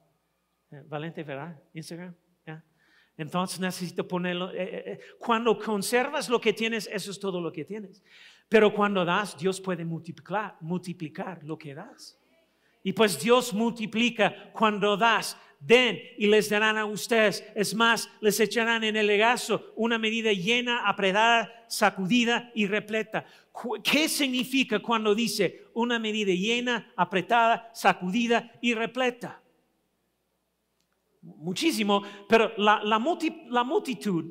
[0.70, 1.60] Eh, Valente, ¿verdad?
[1.74, 2.14] Instagram.
[3.18, 4.52] Entonces necesito ponerlo.
[4.52, 8.02] Eh, eh, cuando conservas lo que tienes, eso es todo lo que tienes.
[8.48, 12.16] Pero cuando das, Dios puede multiplicar, multiplicar lo que das.
[12.83, 15.37] Y pues Dios multiplica cuando das.
[15.61, 17.44] Den y les darán a ustedes.
[17.57, 23.26] Es más, les echarán en el legazo una medida llena, apretada, sacudida y repleta.
[23.83, 29.42] ¿Qué significa cuando dice una medida llena, apretada, sacudida y repleta?
[31.22, 32.98] Muchísimo, pero la, la,
[33.64, 34.24] multitud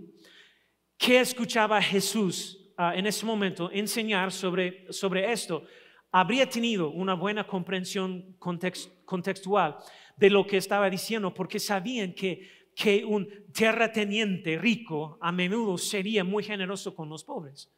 [0.97, 5.63] que escuchaba a Jesús ah, en ese momento enseñar sobre, sobre esto,
[6.11, 9.77] habría tenido una buena comprensión contextual
[10.15, 16.23] de lo que estaba diciendo, porque sabían que, que un terrateniente rico a menudo sería
[16.23, 17.71] muy generoso con los pobres.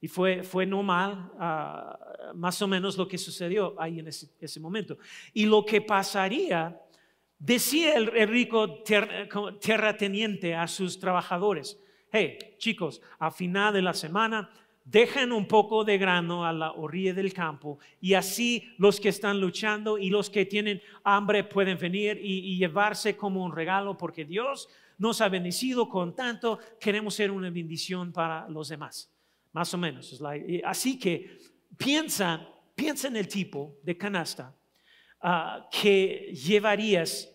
[0.00, 1.98] Y fue, fue normal, ah,
[2.34, 4.98] más o menos lo que sucedió ahí en ese, momento.
[5.32, 6.78] Y lo que pasaría,
[7.38, 8.82] decía el, rico
[9.60, 11.78] terrateniente a sus trabajadores,
[12.10, 14.50] hey chicos, a final de la semana
[14.86, 19.40] dejan un poco de grano a la orilla del campo y así los que están
[19.40, 24.68] luchando y los que tienen hambre pueden venir y, llevarse como un regalo porque Dios
[24.98, 29.12] nos ha bendecido con tanto, queremos ser una bendición para los demás.
[29.52, 30.22] Más o menos.
[30.64, 31.38] Así que
[31.76, 34.54] piensa, piensa en el tipo de canasta
[35.28, 37.28] ah, que llevarías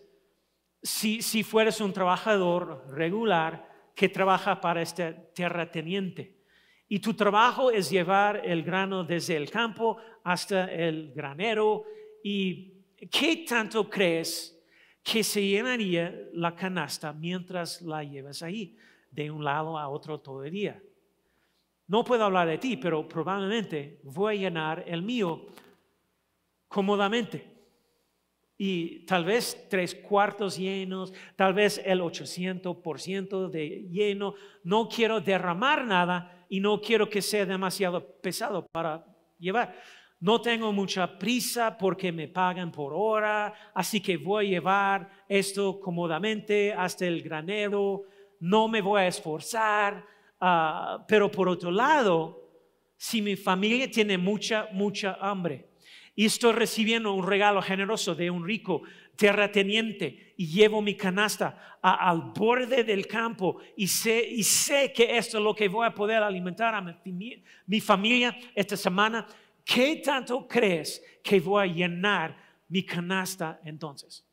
[0.82, 6.42] si, si fueras un trabajador regular que trabaja para este terrateniente.
[6.88, 11.84] Y tu trabajo es llevar el grano desde el campo hasta el granero.
[12.22, 12.72] ¿Y
[13.10, 14.58] qué tanto crees
[15.02, 18.76] que se llenaría la canasta mientras la llevas ahí,
[19.10, 20.82] de un lado a otro todo el día?
[21.88, 25.46] No puedo hablar de ti, pero probablemente voy a llenar el mío
[26.68, 27.51] cómodamente
[28.64, 34.34] y tal vez tres cuartos llenos, tal vez el 800% de lleno.
[34.62, 39.04] No quiero derramar nada y no quiero que sea demasiado pesado para
[39.36, 39.74] llevar.
[40.20, 45.80] No tengo mucha prisa porque me pagan por hora, así que voy a llevar esto
[45.80, 48.04] cómodamente hasta el granero.
[48.38, 50.06] No me voy a esforzar,
[50.38, 52.48] ah, pero por otro lado,
[52.96, 55.71] si mi familia tiene mucha, mucha hambre,
[56.14, 58.82] y estoy recibiendo un regalo generoso de un rico
[59.16, 65.38] terrateniente y llevo mi canasta al borde del campo y sé, y sé que esto
[65.38, 69.26] es lo que voy a poder alimentar a mi, mi familia esta semana.
[69.64, 72.36] ¿Qué tanto crees que voy a llenar
[72.68, 74.26] mi canasta entonces?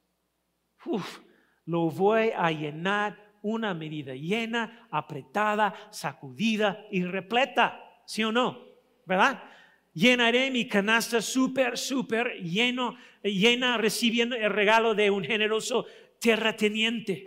[0.85, 1.19] Uf,
[1.65, 8.65] lo voy a llenar una medida llena, apretada, sacudida y repleta, ¿sí o no?
[9.05, 9.41] ¿Verdad?
[9.99, 15.85] Llenaré mi canasta súper, súper lleno, llena, recibiendo el regalo de un generoso
[16.19, 17.25] terrateniente.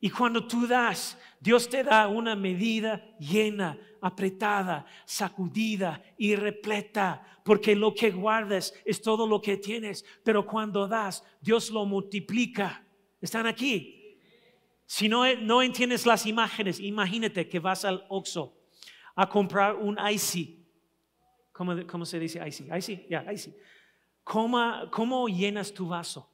[0.00, 7.76] Y cuando tú das, Dios te da una medida llena, apretada, sacudida y repleta, porque
[7.76, 12.84] lo que guardas es todo lo que tienes, pero cuando das, Dios lo multiplica.
[13.20, 14.18] ¿Están aquí?
[14.86, 18.56] Si no, no entiendes las imágenes, imagínate que vas al Oxxo
[19.14, 20.61] a comprar un icy
[21.52, 22.40] ¿Cómo, se dice?
[22.40, 22.50] Ahí
[22.82, 23.24] sí, ya.
[24.24, 26.28] ¿Cómo, ¿Cómo, llenas tu vaso?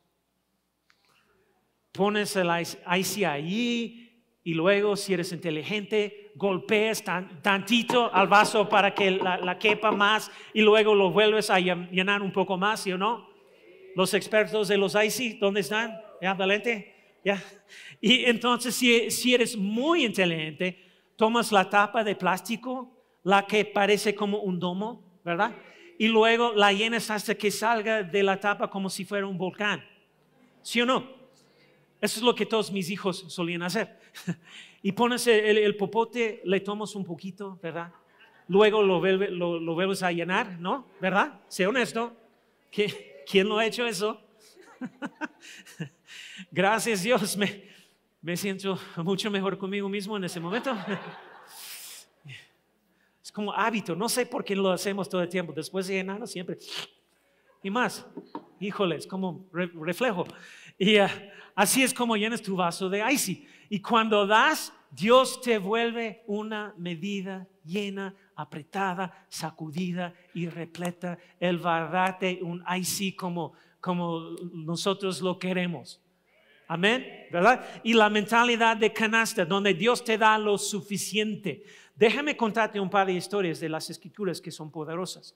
[1.93, 4.09] Pones el ahí
[4.45, 10.63] y luego, si eres inteligente, golpeas tantito al vaso para que la, quepa más y
[10.63, 13.29] luego lo vuelves a llenar un poco más, ¿sí o no?
[13.97, 16.01] Los expertos de los icy, ¿dónde están?
[16.23, 17.19] ¿Ya, Valente?
[17.25, 17.43] ¿Ya?
[18.01, 20.83] Y entonces, si, si eres muy inteligente,
[21.17, 25.55] tomas la tapa de plástico, la que parece como un domo, ¿verdad?
[25.99, 29.85] Y luego la llenas hasta que salga de la tapa como si fuera un volcán.
[30.63, 31.07] ¿Sí o no?
[32.01, 33.99] Eso es lo que todos mis hijos solían hacer.
[34.83, 37.93] y pones el, popote, le tomas un poquito, ¿verdad?
[38.49, 40.87] Luego lo, lo, vuelves a llenar, ¿no?
[41.01, 41.41] ¿Verdad?
[41.49, 42.17] Sé honesto.
[42.71, 44.21] ¿Quién lo ha hecho eso?
[46.51, 47.65] Gracias Dios, me,
[48.23, 50.75] me siento mucho mejor conmigo mismo en ese momento.
[53.29, 55.53] Es como hábito, no sé por qué lo hacemos todo el tiempo.
[55.53, 56.57] Después de llenarlo siempre.
[57.63, 58.07] Y más,
[58.59, 60.25] híjole, es como reflejo.
[60.79, 61.11] Y ah,
[61.55, 63.47] así es como llenas tu vaso de icy.
[63.69, 71.19] Y cuando das, Dios te vuelve una medida llena, apretada, sacudida y repleta.
[71.39, 76.01] Él va a darte un icy como, como nosotros lo queremos.
[76.71, 77.65] Amén, ¿verdad?
[77.83, 81.65] Y la mentalidad de canasta, donde Dios te da lo suficiente.
[81.97, 85.35] Déjame contarte un par de historias de las escrituras que son poderosas.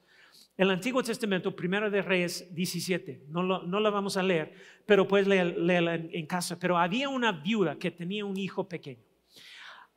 [0.58, 4.52] El Antiguo Testamento, primero de Reyes 17, no, lo, no la vamos a leer,
[4.84, 6.58] pero puedes leerla en, casa.
[6.58, 9.02] Pero había una viuda que tenía un hijo pequeño.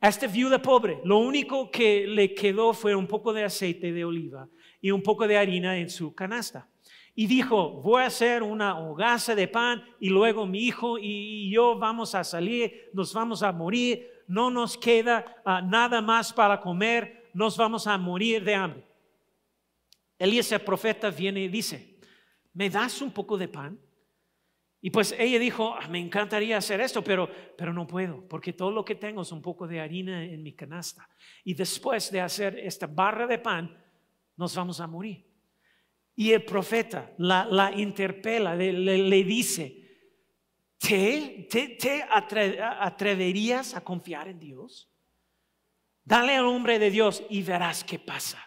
[0.00, 4.06] A esta viuda pobre, lo único que le quedó fue un poco de aceite de
[4.06, 4.48] oliva
[4.80, 6.66] y un poco de harina en su canasta
[7.18, 11.78] y dijo, voy a hacer una hogaza de pan y luego mi hijo y yo
[11.78, 17.30] vamos a salir, nos vamos a morir, no nos queda ah, nada más para comer,
[17.32, 18.86] nos vamos a morir de hambre.
[20.18, 21.98] Elías el profeta viene y dice,
[22.52, 23.80] ¿me das un poco de pan?
[24.82, 28.70] Y pues ella dijo, ah, me encantaría hacer esto, pero, pero no puedo, porque todo
[28.70, 31.08] lo que tengo es un poco de harina en mi canasta.
[31.44, 33.74] Y después de hacer esta barra de pan,
[34.36, 35.25] nos vamos a morir.
[36.16, 40.08] Y el profeta la, interpela, le, dice,
[40.78, 44.90] ¿te, atreverías a confiar en Dios?
[46.02, 48.42] Dale al hombre de Dios y verás qué pasa.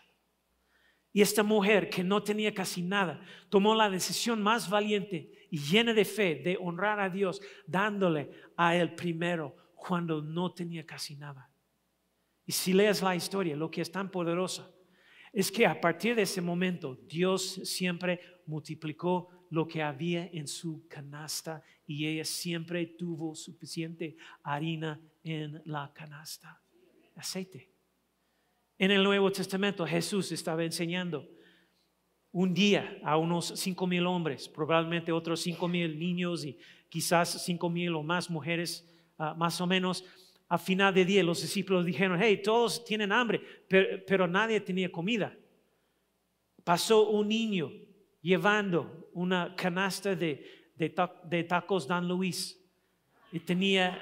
[1.14, 5.94] Y esta mujer que no tenía casi nada, tomó la decisión más valiente y llena
[5.94, 11.52] de fe de honrar a Dios, dándole a él primero cuando no tenía casi nada.
[12.48, 14.72] Y si lees la historia, lo que es tan poderosa,
[15.34, 20.88] es que a partir de ese momento Dios siempre multiplicó lo que había en su
[20.88, 26.62] canasta y ella siempre tuvo suficiente harina en la canasta.
[27.16, 27.70] Aceite.
[28.78, 31.28] En el Nuevo Testamento Jesús estaba enseñando
[32.32, 37.70] un día a unos cinco mil hombres, probablemente otros cinco mil niños y quizás cinco
[37.70, 38.88] mil o más mujeres,
[39.18, 40.06] ah, más o menos.
[40.52, 45.38] A final de día los discípulos dijeron, hey, todos tienen hambre, pero, nadie tenía comida.
[46.64, 47.72] Pasó un niño
[48.20, 52.60] llevando una canasta de, de, tacos Dan Luis
[53.32, 54.02] y tenía,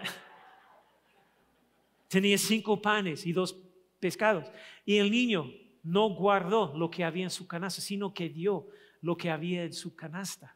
[2.07, 3.53] tenía cinco panes y dos
[3.99, 4.49] pescados.
[4.85, 5.51] Y el niño
[5.83, 8.67] no guardó lo que había en su canasta, sino que dio
[9.01, 10.55] lo que había en su canasta.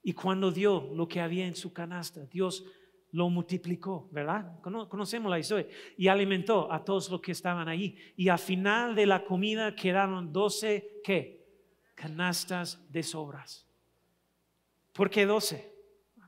[0.00, 2.64] Y cuando dio lo que había en su canasta, Dios
[3.12, 4.60] lo multiplicó, ¿verdad?
[4.60, 5.66] Conocemos la historia.
[5.96, 7.96] Y alimentó a todos los que estaban ahí.
[8.16, 11.46] Y al final de la comida quedaron doce, ¿qué?
[11.94, 13.66] Canastas de sobras.
[14.92, 15.72] ¿Por qué doce?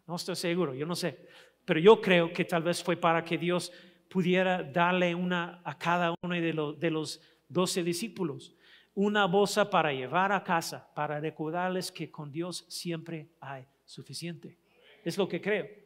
[0.06, 1.26] No estoy seguro, yo no sé.
[1.64, 3.72] Pero yo creo que tal vez fue para que Dios
[4.08, 8.54] pudiera darle una a cada uno de los, de los doce discípulos,
[8.94, 14.58] una bolsa para llevar a casa, para recordarles que con Dios siempre hay suficiente.
[15.04, 15.79] Es lo que creo.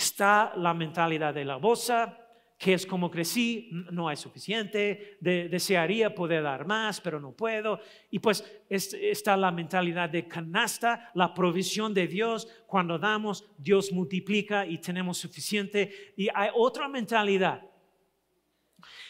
[0.00, 2.16] Está la mentalidad de la bolsa,
[2.56, 7.80] que es como crecí, no hay suficiente, desearía poder dar más, pero no puedo.
[8.10, 14.64] Y pues está la mentalidad de canasta, la provisión de Dios, cuando damos, Dios multiplica
[14.64, 16.14] y tenemos suficiente.
[16.16, 17.62] Y hay otra mentalidad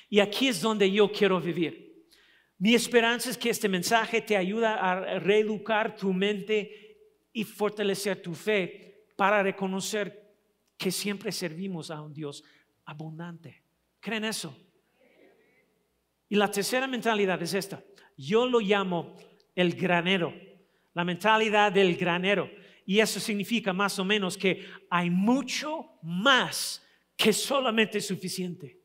[0.08, 2.04] y aquí es donde yo quiero vivir.
[2.58, 6.98] Mi esperanza es que este mensaje te ayuda a reeducar tu mente
[7.32, 10.19] y fortalecer tu fe para reconocer
[10.80, 12.42] que siempre servimos a un Dios
[12.86, 13.62] abundante.
[14.00, 14.56] ¿Creen eso?
[16.26, 17.84] Y la tercera mentalidad es esta.
[18.16, 19.14] Yo lo llamo
[19.54, 20.32] el granero,
[20.94, 22.50] la mentalidad del granero.
[22.86, 26.82] Y eso significa más o menos que hay mucho más
[27.14, 28.80] que solamente suficiente.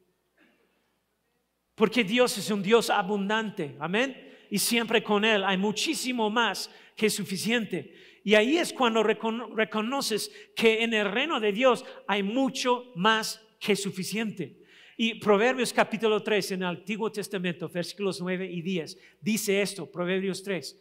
[1.76, 4.34] Porque Dios es un Dios abundante, amén.
[4.50, 8.15] Y siempre con Él hay muchísimo más que suficiente.
[8.26, 13.76] Y ahí es cuando reconoces que en el reino de Dios hay mucho más que
[13.76, 14.64] suficiente.
[14.98, 20.42] Y Proverbios capítulo 3 en el Antiguo Testamento, versículos 9 y 10, dice esto, Proverbios
[20.42, 20.76] 3,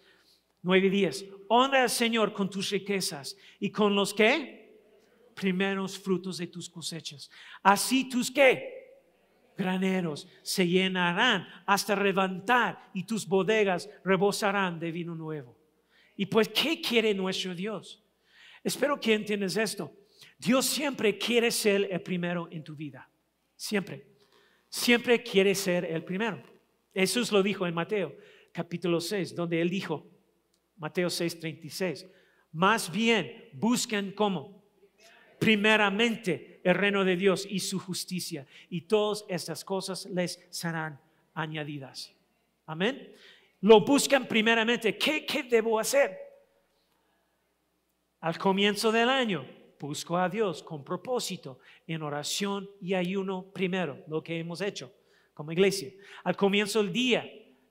[0.63, 4.81] 9 y 10, honra al Señor con tus riquezas y con los que
[5.35, 7.31] primeros frutos de tus cosechas.
[7.63, 9.03] Así tus que
[9.55, 15.64] graneros se llenarán hasta levantar y tus bodegas rebosarán de vino nuevo.
[16.17, 18.03] Y pues, ¿qué quiere nuestro Dios?
[18.63, 19.93] Espero que entiendas esto.
[20.39, 23.09] Dios siempre quiere ser el primero en tu vida.
[23.57, 24.07] Siempre.
[24.69, 26.43] Siempre quiere ser el primero.
[26.93, 28.17] Jesús lo dijo en Mateo
[28.55, 30.09] capítulo 6, donde él dijo,
[30.77, 32.07] Mateo 6, 36,
[32.53, 34.65] más bien busquen cómo
[35.41, 41.01] primeramente el reino de Dios y su justicia, y todas estas cosas les serán
[41.35, 42.15] añadidas.
[42.65, 43.13] Amén.
[43.65, 44.99] Lo buscan primeramente.
[44.99, 46.19] ¿Qué, qué debo hacer?
[48.21, 49.47] Al comienzo del año,
[49.81, 54.93] busco a Dios con propósito, en oración y ayuno primero, lo que hemos hecho
[55.33, 55.91] como iglesia.
[56.25, 57.25] Al comienzo del día,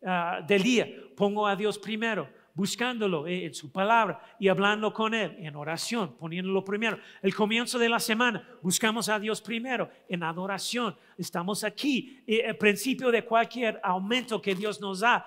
[0.04, 5.36] ah, del día, pongo a Dios primero buscándolo en su palabra y hablando con Él
[5.40, 7.00] en oración, poniéndolo primero.
[7.22, 10.96] El comienzo de la semana, buscamos a Dios primero en adoración.
[11.18, 12.24] Estamos aquí.
[12.28, 15.26] El principio de cualquier aumento que Dios nos da,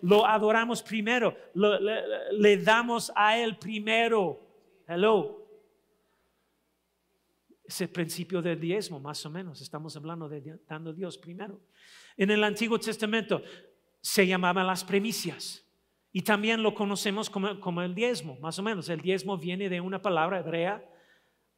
[0.00, 4.40] lo adoramos primero, le, damos a Él primero.
[4.88, 5.44] Hello.
[7.64, 11.60] Ese principio del diezmo, más o menos, estamos hablando de dando a Dios primero.
[12.16, 13.42] En el Antiguo Testamento
[14.00, 15.65] se llamaban las primicias.
[16.16, 18.88] Y también lo conocemos como, el diezmo, más o menos.
[18.88, 20.82] El diezmo viene de una palabra hebrea,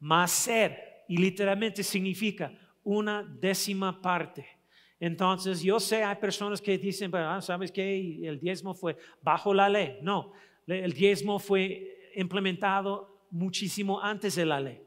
[0.01, 2.51] maser, y literalmente significa
[2.83, 4.45] una décima parte.
[4.99, 8.27] Entonces, yo sé, hay personas que dicen, ah, ¿sabes qué?
[8.27, 9.97] El diezmo fue bajo la ley.
[10.01, 10.33] No,
[10.67, 14.81] el diezmo fue implementado muchísimo antes de la ley.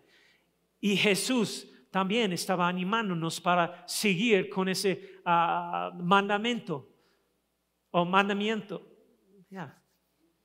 [0.82, 6.86] Y Jesús también estaba animándonos para seguir con ese ah, mandamiento
[7.90, 8.91] o mandamiento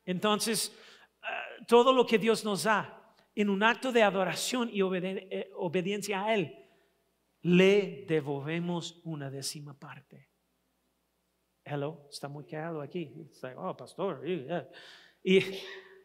[0.06, 0.76] entonces,
[1.22, 6.24] eh, todo lo que Dios nos da en un acto de adoración y eh, obediencia
[6.24, 6.56] a Él,
[7.42, 10.30] le devolvemos una décima parte.
[11.64, 13.14] Hello, está muy claro aquí.
[13.58, 14.24] oh, pastor.
[15.24, 15.42] Y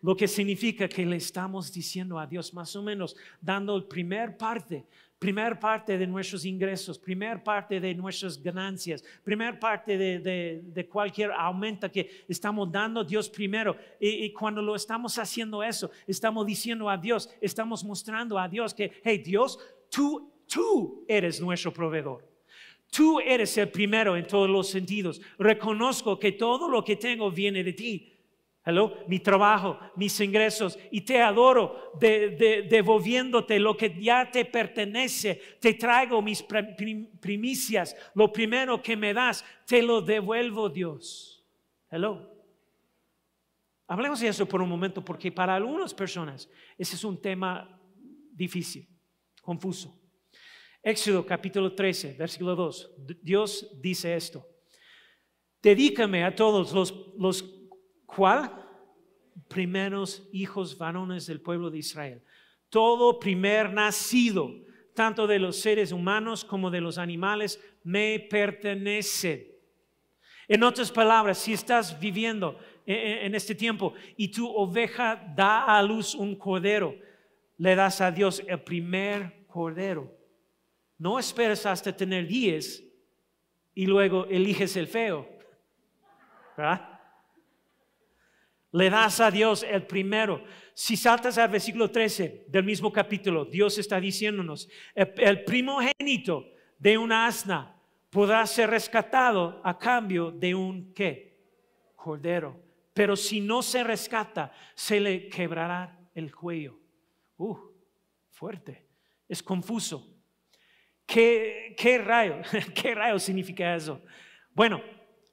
[0.02, 4.36] lo que significa que le estamos diciendo a Dios, más o menos, dando el primer
[4.36, 4.86] parte
[5.22, 11.88] primer parte de nuestros ingresos, primer parte de nuestras ganancias, primer parte de, cualquier aumento
[11.92, 13.76] que estamos dando Dios primero.
[14.00, 18.74] Y, y, cuando lo estamos haciendo eso, estamos diciendo a Dios, estamos mostrando a Dios
[18.74, 22.28] que, hey Dios, tú, tú eres nuestro proveedor.
[22.90, 25.20] Tú eres el primero en todos los sentidos.
[25.38, 28.11] Reconozco que todo lo que tengo viene de ti.
[28.64, 35.40] Hello, mi trabajo, mis ingresos, y te adoro devolviéndote lo que ya te pertenece.
[35.60, 36.44] Te traigo mis
[37.20, 41.44] primicias, lo primero que me das, te lo devuelvo, Dios.
[41.90, 42.30] Hello.
[43.88, 46.48] Hablemos de eso por un momento, porque para algunas personas
[46.78, 47.80] ese es un tema
[48.30, 48.88] difícil,
[49.42, 50.00] confuso.
[50.80, 52.94] Éxodo capítulo 13, versículo 2.
[53.22, 54.46] Dios dice esto.
[55.60, 56.72] Dedícame a todos
[57.18, 57.61] los
[58.16, 58.52] ¿Cuál?
[59.48, 62.22] Primeros hijos varones del pueblo de Israel.
[62.68, 64.50] Todo primer nacido,
[64.94, 69.58] tanto de los seres humanos como de los animales, me pertenece.
[70.48, 76.14] En otras palabras, si estás viviendo en este tiempo y tu oveja da a luz
[76.14, 76.94] un cordero,
[77.56, 80.14] le das a Dios el primer cordero.
[80.98, 82.84] No esperes hasta tener diez
[83.74, 85.28] y luego eliges el feo.
[86.56, 86.91] ¿Verdad?
[88.72, 90.42] Le das a Dios el primero.
[90.74, 97.26] Si saltas al versículo 13 del mismo capítulo, Dios está diciéndonos, el, primogénito de una
[97.26, 101.38] asna podrá ser rescatado a cambio de un qué?
[101.94, 102.62] Cordero.
[102.94, 106.78] Pero si no se rescata, se le quebrará el cuello.
[107.36, 107.56] Uh,
[108.30, 108.86] fuerte.
[109.28, 110.08] Es confuso.
[111.04, 112.36] ¿Qué, qué rayo?
[112.74, 114.02] ¿Qué rayo significa eso?
[114.54, 114.82] Bueno,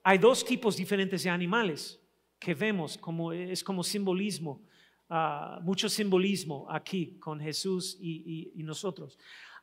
[0.02, 1.99] hay dos tipos diferentes de animales
[2.40, 4.62] que vemos como es como simbolismo,
[5.10, 9.18] ah, mucho simbolismo aquí con Jesús y, nosotros.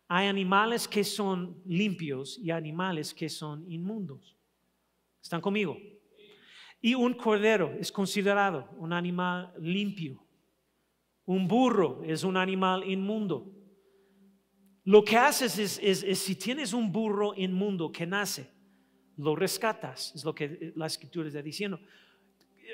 [0.07, 4.37] Hay animales que son limpios y animales que son inmundos.
[5.21, 5.77] ¿Están conmigo?
[6.79, 10.23] Y un cordero es considerado un animal limpio.
[11.25, 13.51] Un burro es un animal inmundo.
[14.85, 18.49] Lo que haces es, es, si tienes un burro inmundo que nace,
[19.17, 21.79] lo rescatas, es lo que la escritura está diciendo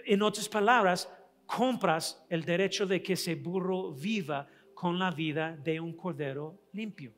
[0.05, 1.11] en otras palabras,
[1.45, 7.13] compras el derecho de que ese burro viva con la vida de un cordero limpio.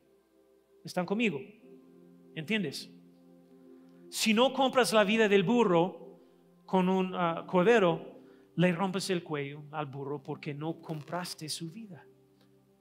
[0.84, 1.40] ¿Están conmigo?
[2.34, 2.90] ¿Entiendes?
[4.10, 6.20] Si no compras la vida del burro
[6.64, 8.20] con un ah, cordero,
[8.56, 12.06] le rompes el cuello al burro porque no compraste su vida.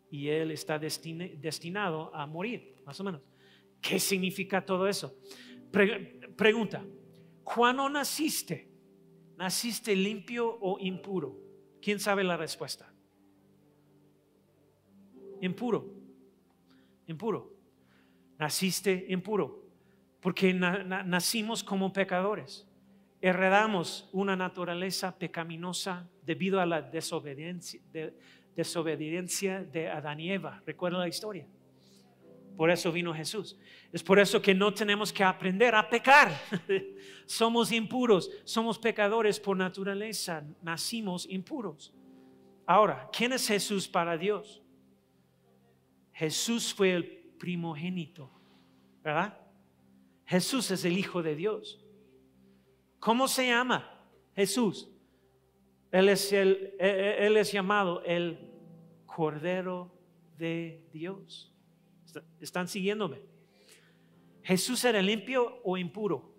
[0.09, 3.21] Y él está destinado a morir, más o menos.
[3.81, 5.17] ¿Qué significa todo eso?
[6.37, 6.85] pregunta,
[7.43, 8.74] ¿cuándo naciste?
[9.37, 11.37] ¿Naciste limpio o impuro?
[11.81, 12.91] ¿Quién sabe la respuesta?
[15.41, 15.93] Impuro.
[17.07, 17.53] Impuro.
[18.39, 19.63] Naciste impuro.
[20.21, 22.67] Porque nacimos como pecadores.
[23.21, 28.13] Heredamos una naturaleza pecaminosa debido a la desobediencia de,
[28.55, 30.61] desobediencia de Adán y Eva.
[30.65, 31.45] ¿Recuerda la historia?
[32.55, 33.57] Por eso vino Jesús.
[33.91, 36.31] Es por eso que no tenemos que aprender a pecar.
[37.25, 41.93] somos impuros, somos pecadores por naturaleza, nacimos impuros.
[42.65, 44.61] Ahora, ¿quién es Jesús para Dios?
[46.13, 47.05] Jesús fue el
[47.37, 48.31] primogénito,
[49.03, 49.37] ¿verdad?
[50.25, 51.83] Jesús es el Hijo de Dios.
[52.99, 54.01] ¿Cómo se llama
[54.33, 54.89] Jesús?
[55.91, 58.51] Él es, el, él es llamado el
[59.05, 59.91] Cordero
[60.37, 61.54] de Dios.
[62.39, 63.21] ¿Están siguiéndome?
[64.43, 66.33] ¿Jesús era limpio o impuro?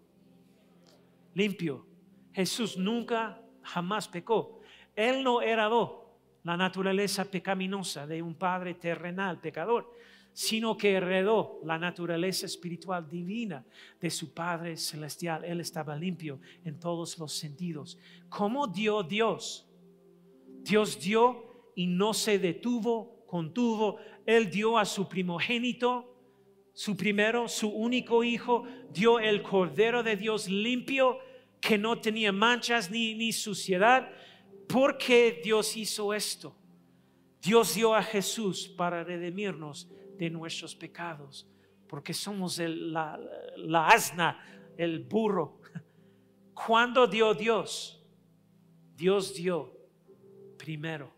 [1.35, 1.87] Limpio.
[2.33, 4.61] Jesús nunca, jamás pecó.
[4.95, 9.93] Él no heredó la naturaleza pecaminosa de un padre terrenal pecador,
[10.33, 13.65] sino que heredó la naturaleza espiritual divina
[14.01, 15.45] de su Padre celestial.
[15.45, 17.99] Él estaba limpio en todos los sentidos.
[18.29, 19.67] ¿Cómo dio Dios?
[20.63, 23.97] Dios dio y no se detuvo, contuvo,
[24.27, 26.13] él dio a su primogénito,
[26.73, 31.19] su primero, su único hijo, dio el Cordero de Dios limpio,
[31.61, 34.11] que no tenía manchas ni, ni suciedad.
[34.69, 36.55] ¿Por qué Dios hizo esto?
[37.41, 41.49] Dios dio a Jesús para redimirnos de nuestros pecados,
[41.87, 43.19] porque somos la,
[43.57, 44.39] la asna,
[44.77, 45.61] el burro.
[46.53, 48.05] ¿Cuándo dio Dios?
[48.97, 49.73] Dios dio
[50.57, 51.13] primero,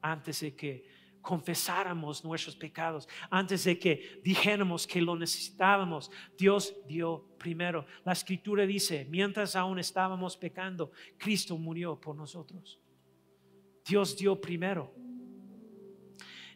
[0.00, 0.84] antes de que
[1.20, 7.86] confesáramos nuestros pecados, antes de que dijéramos que lo necesitábamos, Dios dio primero.
[8.04, 12.80] La escritura dice, mientras aún estábamos pecando, Cristo murió por nosotros.
[13.86, 14.94] Dios dio primero.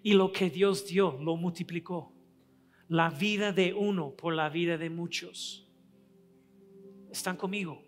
[0.02, 2.12] Y lo que Dios dio, lo multiplicó.
[2.86, 5.66] la vida de uno por la vida de muchos.
[7.10, 7.82] Están conmigo.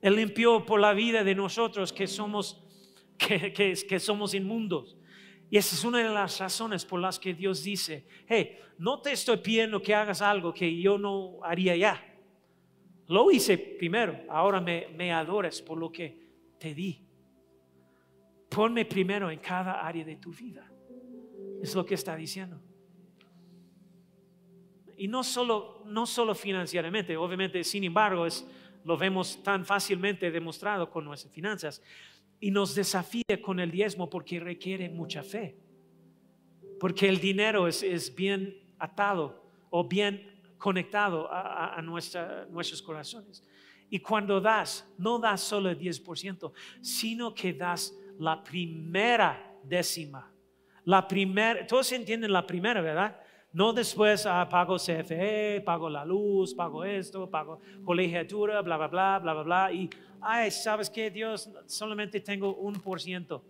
[0.00, 2.62] Él limpió por la vida de nosotros que somos,
[3.18, 4.96] que, que somos inmundos.
[5.50, 9.12] Y esa es una de las razones por las que Dios dice, hey, no te
[9.12, 12.02] estoy pidiendo que hagas algo que yo no haría ya.
[13.06, 16.18] Lo hice primero, ahora me, me adores por lo que
[16.58, 17.00] te di.
[18.48, 20.68] Ponme primero en cada área de tu vida.
[21.62, 22.60] Es lo que está diciendo.
[24.96, 28.46] Y no solo, no solo financieramente, obviamente, sin embargo, es,
[28.84, 31.82] lo vemos tan fácilmente demostrado con nuestras finanzas,
[32.40, 35.56] y nos desafía con el diezmo porque requiere mucha fe.
[36.78, 43.42] Porque el dinero es, bien atado o bien conectado a, nuestros corazones.
[43.88, 50.30] Y cuando das, no das solo el 10%, sino que das la primera décima.
[50.84, 53.20] La primera, todos entienden la primera, ¿verdad?
[53.52, 59.18] No después ah, pago CFE, pago la luz, pago esto, pago colegiatura, bla, bla, bla,
[59.18, 59.72] bla, bla, bla.
[59.72, 59.88] Y,
[60.20, 61.50] ay, ¿sabes qué, Dios?
[61.66, 63.44] Solamente tengo un por ciento.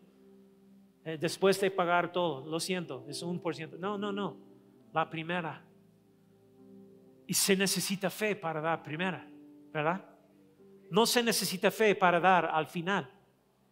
[1.04, 3.76] Eh, después de pagar todo, lo siento, es un por ciento.
[3.78, 4.36] No, no, no.
[4.92, 5.64] La primera.
[7.26, 9.28] Y se necesita fe para dar primera,
[9.72, 10.04] ¿verdad?
[10.90, 13.10] No se necesita fe para dar al final.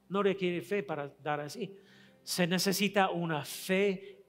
[0.09, 1.77] No requiere fe para dar así.
[2.23, 4.25] Se necesita una fe,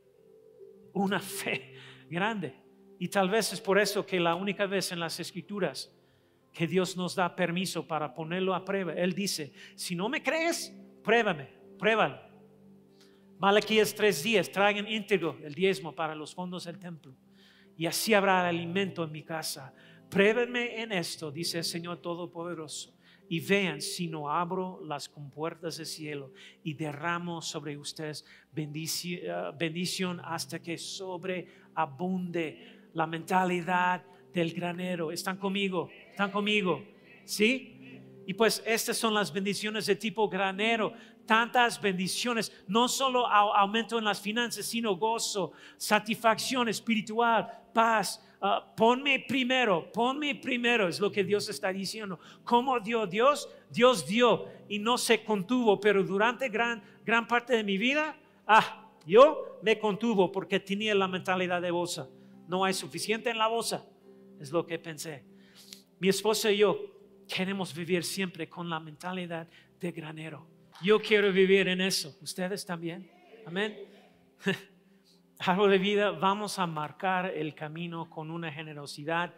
[0.94, 1.76] una fe
[2.10, 2.56] grande.
[3.00, 5.95] Y tal vez es por eso que la única vez en las escrituras
[6.56, 10.74] que Dios nos da permiso para ponerlo a prueba, Él dice, si no me crees,
[11.04, 12.18] pruébame, pruébalo.
[13.38, 17.14] Malaquías tres días, traigan íntegro el diezmo para los fondos del templo.
[17.76, 19.74] Y así habrá alimento en mi casa.
[20.10, 22.96] Pruébenme en esto, dice el Señor Todopoderoso
[23.28, 26.32] y vean si no abro las compuertas del cielo
[26.64, 29.20] y derramo sobre ustedes bendición,
[29.58, 35.12] bendición hasta que sobreabunde la mentalidad del granero.
[35.12, 35.90] ¿Están conmigo?
[36.16, 36.82] ¿Están conmigo?
[37.26, 38.02] ¿Sí?
[38.26, 40.94] Y pues estas son las bendiciones de tipo granero.
[41.26, 49.26] Tantas bendiciones, no solo aumento en las finanzas, sino gozo, satisfacción espiritual, paz, Ah, ponme
[49.28, 52.20] primero, ponme primero, es lo que Dios está diciendo.
[52.44, 53.50] ¿Cómo dio Dios?
[53.72, 58.88] Dios dio y no se contuvo, pero durante gran, gran parte de mi vida, ah,
[59.04, 62.08] yo me contuvo porque tenía la mentalidad de bolsa.
[62.48, 63.84] No hay suficiente en la bolsa,
[64.40, 65.24] es lo que pensé.
[66.00, 66.78] Mi esposa y yo
[67.28, 69.48] queremos vivir siempre con la mentalidad
[69.80, 70.48] de granero.
[70.82, 72.18] Yo quiero vivir en eso.
[72.22, 73.10] ¿Ustedes también?
[73.46, 73.78] Amén.
[75.40, 79.34] Árbol de vida, vamos a marcar el camino con una generosidad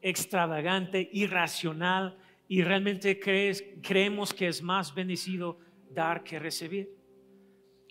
[0.00, 2.18] extravagante, irracional,
[2.48, 5.58] y realmente creemos que es más bendecido
[5.90, 6.90] dar que recibir.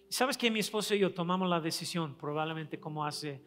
[0.09, 3.41] ¿Sabes que mi esposo y yo tomamos la decisión, probablemente como hace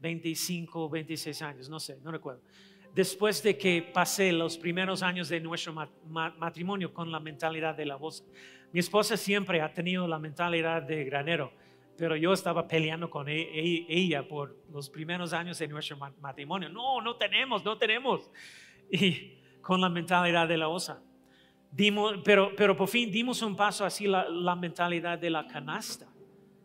[0.00, 2.42] 25 o 26 años, no sé, no recuerdo,
[2.94, 5.74] después de que pasé los primeros años de nuestro
[6.04, 8.24] matrimonio con la mentalidad de la voz?
[8.72, 11.52] Mi esposa siempre ha tenido la mentalidad de granero
[12.00, 16.70] pero yo estaba peleando con e, e, ella por los primeros años de nuestro matrimonio.
[16.70, 18.30] No, no tenemos, no tenemos.
[18.90, 21.02] Y con la mentalidad de la osa.
[21.70, 26.08] Dimos, pero, pero por fin dimos un paso así, la, la mentalidad de la canasta.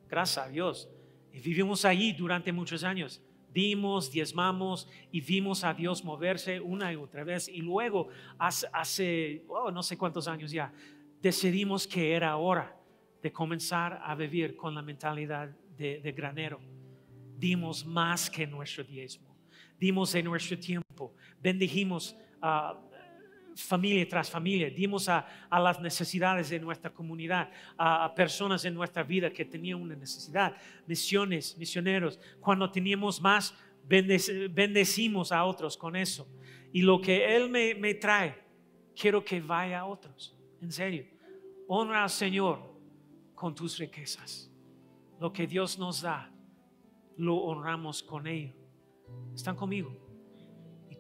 [0.08, 0.90] Gracias a Dios.
[1.34, 3.22] Y vivimos allí durante muchos años.
[3.56, 7.48] Dimos, diezmamos y vimos a Dios moverse una y otra vez.
[7.48, 10.74] Y luego, hace, oh, no sé cuántos años ya,
[11.22, 12.78] decidimos que era hora
[13.24, 15.48] de comenzar a vivir con la mentalidad
[15.78, 16.60] de, granero.
[17.38, 19.34] Dimos más que nuestro diezmo,
[19.80, 22.78] dimos en nuestro tiempo, bendijimos a
[23.56, 29.32] familia tras familia, dimos a, las necesidades de nuestra comunidad, a, personas en nuestra vida
[29.32, 32.20] que tenían una necesidad, misiones, misioneros.
[32.40, 33.56] Cuando teníamos más,
[33.88, 36.28] bendecimos a otros con eso.
[36.74, 38.36] Y lo que Él me, me trae,
[38.96, 41.06] quiero que vaya a otros, en serio.
[41.68, 42.60] Honra al Señor
[43.34, 44.52] con tus riquezas.
[45.20, 46.30] Lo que Dios nos da,
[47.18, 48.54] lo honramos con ello.
[49.34, 50.05] ¿Están conmigo?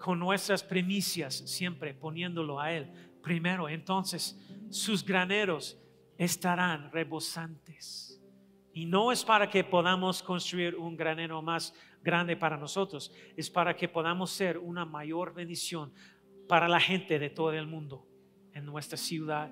[0.05, 2.91] Con nuestras primicias, siempre poniéndolo a Él
[3.23, 3.67] primero.
[3.67, 4.39] Entonces,
[4.69, 5.79] sus graneros
[6.15, 8.21] estarán rebosantes.
[8.71, 13.75] Y no es para que podamos construir un granero más grande para nosotros, es para
[13.75, 15.91] que podamos ser una mayor bendición
[16.47, 18.07] para la gente de todo el mundo,
[18.53, 19.51] en nuestra ciudad,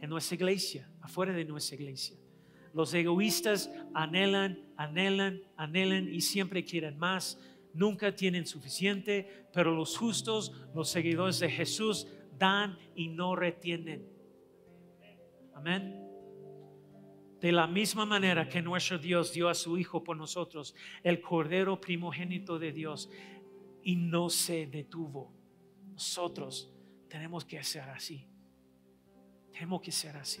[0.00, 2.16] en nuestra iglesia, afuera de nuestra iglesia.
[2.72, 7.38] Los egoístas anhelan, anhelan, anhelan y siempre quieren más.
[7.74, 12.06] Nunca tienen suficiente, pero los justos, los seguidores de Jesús,
[12.38, 14.06] dan y no retienen.
[15.54, 16.06] Amén.
[17.40, 21.80] De la misma manera que nuestro Dios dio a su Hijo por nosotros, el Cordero
[21.80, 23.10] primogénito de Dios,
[23.82, 25.32] y no se detuvo.
[25.92, 26.72] Nosotros
[27.08, 28.26] tenemos que ser así.
[29.52, 30.40] Tenemos que ser así.